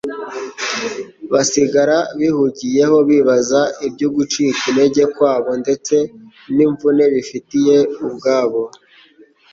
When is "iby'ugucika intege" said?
3.87-5.03